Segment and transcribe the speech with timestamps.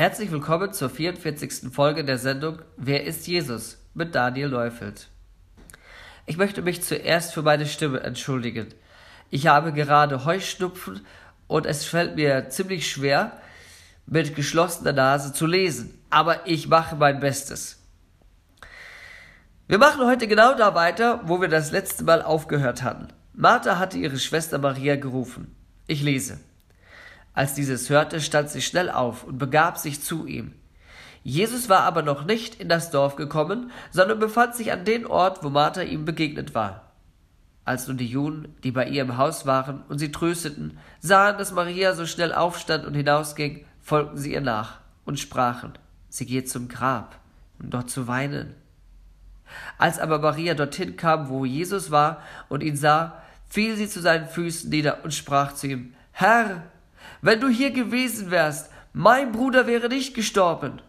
[0.00, 1.70] Herzlich willkommen zur 44.
[1.74, 5.08] Folge der Sendung Wer ist Jesus mit Daniel Neufeld.
[6.24, 8.68] Ich möchte mich zuerst für meine Stimme entschuldigen.
[9.28, 11.04] Ich habe gerade Heuschnupfen
[11.48, 13.42] und es fällt mir ziemlich schwer,
[14.06, 17.82] mit geschlossener Nase zu lesen, aber ich mache mein Bestes.
[19.68, 23.08] Wir machen heute genau da weiter, wo wir das letzte Mal aufgehört hatten.
[23.34, 25.54] Martha hatte ihre Schwester Maria gerufen.
[25.86, 26.40] Ich lese.
[27.32, 30.54] Als dieses hörte, stand sie schnell auf und begab sich zu ihm.
[31.22, 35.44] Jesus war aber noch nicht in das Dorf gekommen, sondern befand sich an dem Ort,
[35.44, 36.92] wo Martha ihm begegnet war.
[37.64, 41.52] Als nun die Juden, die bei ihr im Haus waren und sie trösteten, sahen, dass
[41.52, 45.74] Maria so schnell aufstand und hinausging, folgten sie ihr nach und sprachen,
[46.08, 47.16] sie geht zum Grab,
[47.60, 48.54] um dort zu weinen.
[49.78, 54.26] Als aber Maria dorthin kam, wo Jesus war und ihn sah, fiel sie zu seinen
[54.26, 56.62] Füßen nieder und sprach zu ihm, Herr,
[57.22, 60.80] wenn du hier gewesen wärst, mein Bruder wäre nicht gestorben.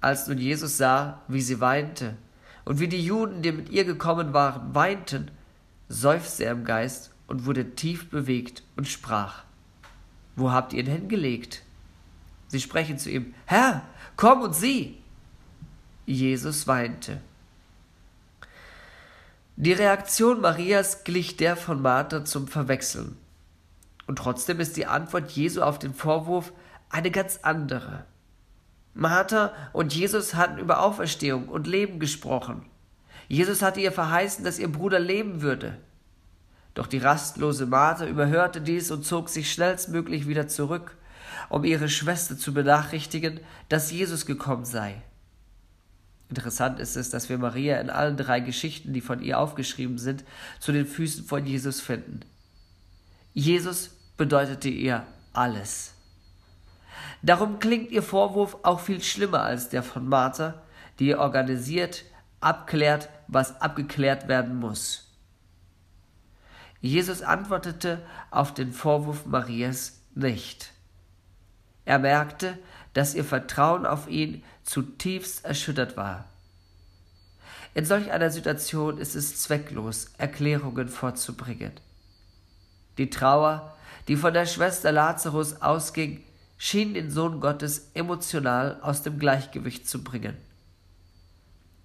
[0.00, 2.16] Als nun Jesus sah, wie sie weinte,
[2.64, 5.30] und wie die Juden, die mit ihr gekommen waren, weinten,
[5.88, 9.44] seufzte er im Geist und wurde tief bewegt und sprach,
[10.36, 11.62] Wo habt ihr ihn hingelegt?
[12.48, 13.82] Sie sprechen zu ihm, Herr,
[14.16, 14.98] komm und sieh.
[16.06, 17.20] Jesus weinte.
[19.56, 23.16] Die Reaktion Marias glich der von Martha zum Verwechseln.
[24.10, 26.52] Und trotzdem ist die Antwort Jesu auf den Vorwurf
[26.88, 28.06] eine ganz andere.
[28.92, 32.66] Martha und Jesus hatten über Auferstehung und Leben gesprochen.
[33.28, 35.78] Jesus hatte ihr verheißen, dass ihr Bruder leben würde.
[36.74, 40.96] Doch die rastlose Martha überhörte dies und zog sich schnellstmöglich wieder zurück,
[41.48, 43.38] um ihre Schwester zu benachrichtigen,
[43.68, 45.00] dass Jesus gekommen sei.
[46.28, 50.24] Interessant ist es, dass wir Maria in allen drei Geschichten, die von ihr aufgeschrieben sind,
[50.58, 52.22] zu den Füßen von Jesus finden.
[53.32, 55.94] Jesus bedeutete ihr alles.
[57.22, 60.60] Darum klingt ihr Vorwurf auch viel schlimmer als der von Martha,
[60.98, 62.04] die organisiert,
[62.38, 65.10] abklärt, was abgeklärt werden muss.
[66.82, 70.72] Jesus antwortete auf den Vorwurf Marias nicht.
[71.86, 72.58] Er merkte,
[72.92, 76.26] dass ihr Vertrauen auf ihn zutiefst erschüttert war.
[77.72, 81.72] In solch einer Situation ist es zwecklos, Erklärungen vorzubringen.
[82.98, 83.76] Die Trauer,
[84.08, 86.24] die von der Schwester Lazarus ausging,
[86.58, 90.36] schien den Sohn Gottes emotional aus dem Gleichgewicht zu bringen.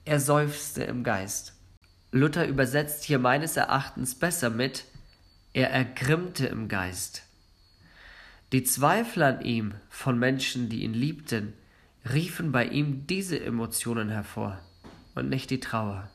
[0.04, 1.54] Er seufzte im Geist.
[2.12, 4.86] Luther übersetzt hier meines Erachtens besser mit
[5.56, 7.24] er ergrimmte im Geist.
[8.52, 11.54] Die Zweifel an ihm von Menschen, die ihn liebten,
[12.12, 14.60] riefen bei ihm diese Emotionen hervor
[15.16, 16.12] und nicht die Trauer.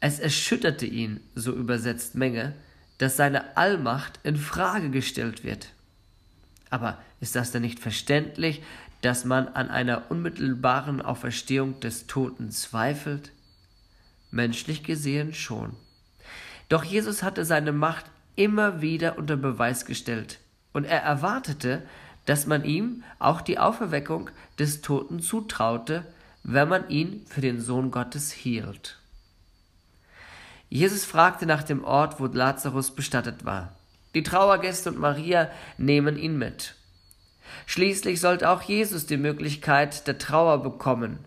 [0.00, 2.56] Es erschütterte ihn, so übersetzt Menge,
[2.98, 5.68] dass seine Allmacht in Frage gestellt wird.
[6.70, 8.62] Aber ist das denn nicht verständlich,
[9.00, 13.32] dass man an einer unmittelbaren Auferstehung des Toten zweifelt?
[14.30, 15.76] Menschlich gesehen schon.
[16.68, 20.38] Doch Jesus hatte seine Macht immer wieder unter Beweis gestellt,
[20.72, 21.82] und er erwartete,
[22.26, 26.04] dass man ihm auch die Auferweckung des Toten zutraute,
[26.44, 28.98] wenn man ihn für den Sohn Gottes hielt.
[30.68, 33.74] Jesus fragte nach dem Ort, wo Lazarus bestattet war.
[34.14, 36.74] Die Trauergäste und Maria nehmen ihn mit.
[37.66, 41.18] Schließlich sollte auch Jesus die Möglichkeit der Trauer bekommen.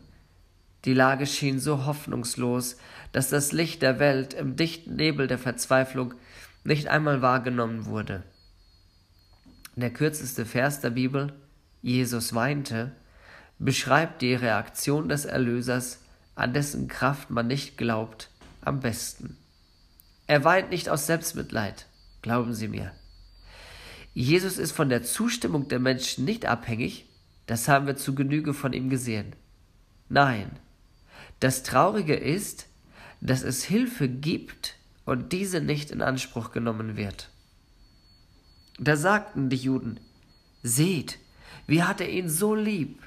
[0.85, 2.78] Die Lage schien so hoffnungslos,
[3.12, 6.13] dass das Licht der Welt im dichten Nebel der Verzweiflung
[6.63, 8.24] nicht einmal wahrgenommen wurde.
[9.75, 11.34] Der kürzeste Vers der Bibel,
[11.81, 12.91] Jesus weinte,
[13.57, 16.00] beschreibt die Reaktion des Erlösers,
[16.35, 18.31] an dessen Kraft man nicht glaubt,
[18.61, 19.38] am besten.
[20.27, 21.88] Er weint nicht aus Selbstmitleid,
[22.22, 22.91] glauben Sie mir.
[24.13, 27.05] Jesus ist von der Zustimmung der Menschen nicht abhängig,
[27.47, 29.35] das haben wir zu Genüge von ihm gesehen.
[30.09, 30.51] Nein,
[31.39, 32.67] das Traurige ist,
[33.21, 37.29] dass es Hilfe gibt und diese nicht in Anspruch genommen wird.
[38.79, 40.00] Da sagten die Juden,
[40.63, 41.17] Seht,
[41.67, 43.01] wie hat er ihn so lieb?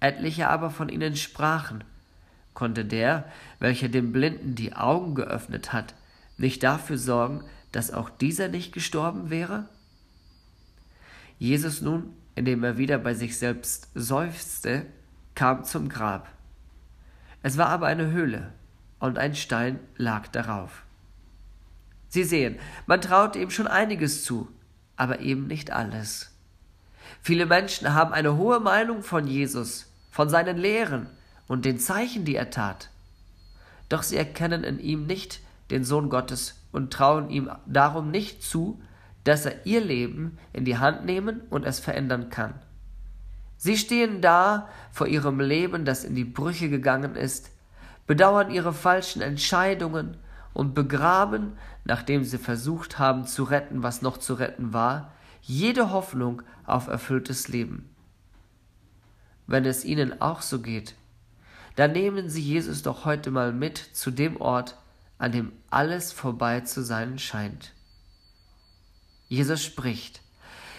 [0.00, 1.84] Etliche aber von ihnen sprachen,
[2.54, 3.24] konnte der,
[3.58, 5.94] welcher dem Blinden die Augen geöffnet hat,
[6.36, 9.68] nicht dafür sorgen, dass auch dieser nicht gestorben wäre?
[11.38, 14.86] Jesus nun, indem er wieder bei sich selbst seufzte,
[15.34, 16.28] kam zum Grab.
[17.42, 18.52] Es war aber eine Höhle,
[18.98, 20.84] und ein Stein lag darauf.
[22.08, 24.48] Sie sehen, man traut ihm schon einiges zu,
[24.96, 26.30] aber eben nicht alles.
[27.20, 31.08] Viele Menschen haben eine hohe Meinung von Jesus, von seinen Lehren
[31.46, 32.90] und den Zeichen, die er tat.
[33.88, 35.40] Doch sie erkennen in ihm nicht
[35.70, 38.80] den Sohn Gottes und trauen ihm darum nicht zu,
[39.24, 42.54] dass er ihr Leben in die Hand nehmen und es verändern kann.
[43.56, 47.50] Sie stehen da vor ihrem Leben, das in die Brüche gegangen ist,
[48.06, 50.16] bedauern ihre falschen Entscheidungen
[50.52, 51.52] und begraben,
[51.84, 55.12] nachdem sie versucht haben zu retten, was noch zu retten war,
[55.42, 57.88] jede Hoffnung auf erfülltes Leben.
[59.46, 60.94] Wenn es Ihnen auch so geht,
[61.76, 64.76] dann nehmen Sie Jesus doch heute mal mit zu dem Ort,
[65.18, 67.72] an dem alles vorbei zu sein scheint.
[69.28, 70.20] Jesus spricht,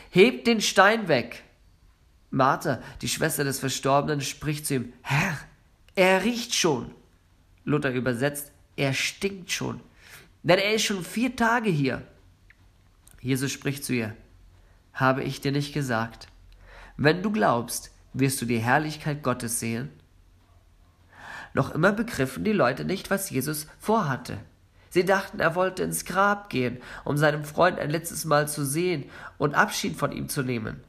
[0.09, 1.43] Hebt den Stein weg.
[2.29, 5.39] Martha, die Schwester des Verstorbenen, spricht zu ihm, Herr,
[5.95, 6.93] er riecht schon.
[7.65, 9.79] Luther übersetzt, er stinkt schon,
[10.43, 12.05] denn er ist schon vier Tage hier.
[13.21, 14.15] Jesus spricht zu ihr,
[14.93, 16.27] habe ich dir nicht gesagt,
[16.97, 19.89] wenn du glaubst, wirst du die Herrlichkeit Gottes sehen?
[21.53, 24.37] Noch immer begriffen die Leute nicht, was Jesus vorhatte.
[24.89, 29.05] Sie dachten, er wollte ins Grab gehen, um seinen Freund ein letztes Mal zu sehen
[29.37, 30.81] und Abschied von ihm zu nehmen.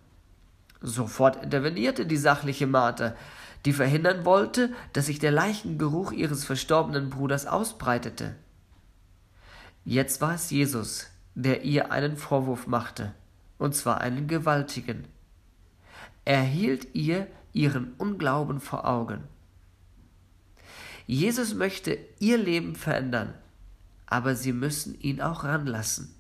[0.83, 3.15] Sofort intervenierte die sachliche Martha,
[3.65, 8.35] die verhindern wollte, dass sich der Leichengeruch ihres verstorbenen Bruders ausbreitete.
[9.87, 13.15] Jetzt war es Jesus, der ihr einen Vorwurf machte,
[13.59, 15.07] und zwar einen gewaltigen.
[16.27, 19.25] Er hielt ihr ihren Unglauben vor Augen.
[21.07, 23.35] Jesus möchte ihr Leben verändern,
[24.07, 26.15] aber sie müssen ihn auch ranlassen.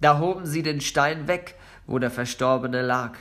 [0.00, 1.56] Da hoben sie den Stein weg,
[1.86, 3.16] wo der Verstorbene lag.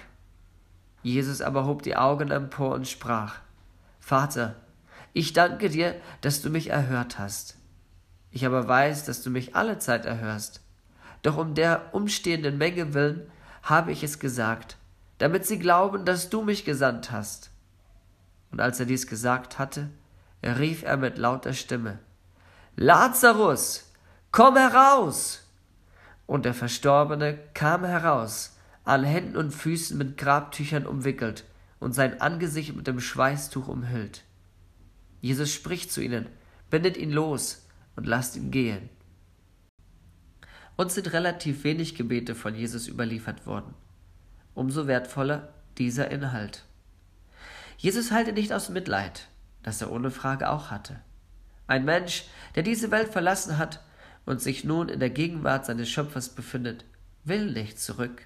[1.02, 3.36] Jesus aber hob die Augen empor und sprach,
[4.00, 4.56] Vater,
[5.13, 7.56] ich danke dir, dass du mich erhört hast.
[8.31, 10.62] Ich aber weiß, dass du mich alle Zeit erhörst.
[11.22, 13.31] Doch um der umstehenden Menge willen
[13.63, 14.78] habe ich es gesagt,
[15.18, 17.50] damit sie glauben, dass du mich gesandt hast.
[18.56, 19.90] Und als er dies gesagt hatte,
[20.42, 22.00] rief er mit lauter Stimme,
[22.78, 23.92] Lazarus,
[24.31, 25.46] komm heraus!
[26.25, 31.44] Und der Verstorbene kam heraus, an Händen und Füßen mit Grabtüchern umwickelt
[31.81, 34.24] und sein Angesicht mit dem Schweißtuch umhüllt.
[35.19, 36.30] Jesus spricht zu ihnen,
[36.69, 37.68] bindet ihn los
[37.98, 38.88] und lasst ihn gehen.
[40.78, 43.74] Uns sind relativ wenig Gebete von Jesus überliefert worden.
[44.54, 46.63] Umso wertvoller dieser Inhalt.
[47.77, 49.27] Jesus halte nicht aus Mitleid,
[49.63, 51.00] das er ohne Frage auch hatte.
[51.68, 52.25] Ein Mensch,
[52.56, 53.83] der diese Welt verlassen hat
[54.25, 56.86] und sich nun in der Gegenwart seines Schöpfers befindet,
[57.24, 58.24] will nicht zurück.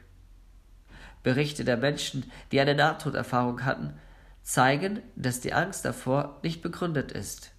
[1.23, 3.93] Berichte der Menschen, die eine Nahtoderfahrung hatten,
[4.43, 7.51] zeigen, dass die Angst davor nicht begründet ist.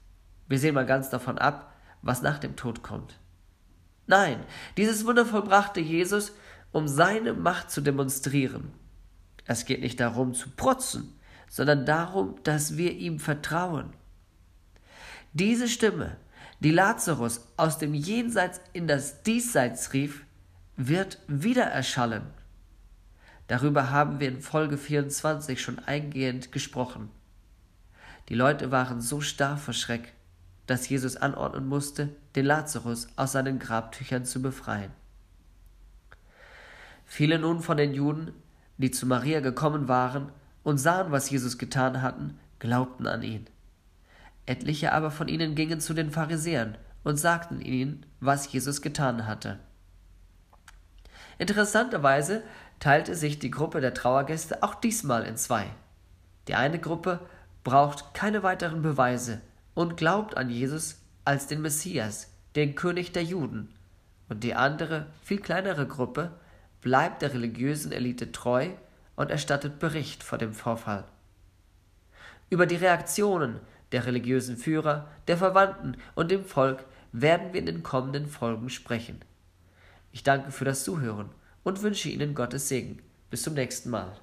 [0.48, 1.72] Wir sehen mal ganz davon ab,
[2.02, 3.18] was nach dem Tod kommt.
[4.06, 4.40] Nein,
[4.76, 6.32] dieses Wunder vollbrachte Jesus,
[6.72, 8.72] um seine Macht zu demonstrieren.
[9.44, 11.19] Es geht nicht darum zu protzen,
[11.50, 13.92] sondern darum, dass wir ihm vertrauen.
[15.34, 16.16] Diese Stimme,
[16.60, 20.24] die Lazarus aus dem Jenseits in das Diesseits rief,
[20.76, 22.22] wird wieder erschallen.
[23.48, 27.10] Darüber haben wir in Folge 24 schon eingehend gesprochen.
[28.28, 30.12] Die Leute waren so starr vor Schreck,
[30.66, 34.92] dass Jesus anordnen musste, den Lazarus aus seinen Grabtüchern zu befreien.
[37.04, 38.32] Viele nun von den Juden,
[38.78, 40.30] die zu Maria gekommen waren,
[40.62, 43.46] und sahen, was Jesus getan hatten, glaubten an ihn.
[44.46, 49.58] Etliche aber von ihnen gingen zu den Pharisäern und sagten ihnen, was Jesus getan hatte.
[51.38, 52.42] Interessanterweise
[52.80, 55.66] teilte sich die Gruppe der Trauergäste auch diesmal in zwei.
[56.48, 57.20] Die eine Gruppe
[57.64, 59.40] braucht keine weiteren Beweise
[59.74, 63.72] und glaubt an Jesus als den Messias, den König der Juden,
[64.28, 66.30] und die andere, viel kleinere Gruppe
[66.80, 68.70] bleibt der religiösen Elite treu
[69.20, 71.04] und erstattet Bericht vor dem Vorfall.
[72.48, 73.60] Über die Reaktionen
[73.92, 79.20] der religiösen Führer, der Verwandten und dem Volk werden wir in den kommenden Folgen sprechen.
[80.10, 81.28] Ich danke für das Zuhören
[81.64, 83.02] und wünsche Ihnen Gottes Segen.
[83.28, 84.16] Bis zum nächsten Mal.